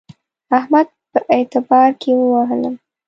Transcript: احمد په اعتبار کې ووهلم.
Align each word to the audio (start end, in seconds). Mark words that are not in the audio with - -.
احمد 0.57 0.87
په 1.11 1.19
اعتبار 1.35 1.89
کې 2.01 2.11
ووهلم. 2.15 2.75